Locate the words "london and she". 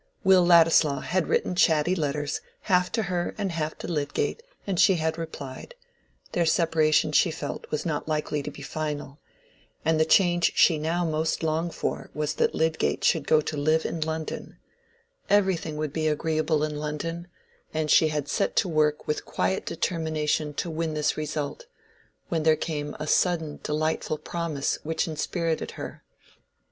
16.77-18.07